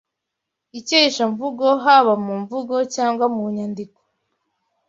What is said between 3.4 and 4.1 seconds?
nyandiko